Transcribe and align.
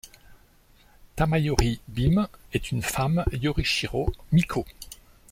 Tamayori-bime 1.15 2.27
est 2.53 2.71
une 2.71 2.81
femme 2.81 3.23
Yorishiro, 3.33 4.11
Miko. 4.31 4.65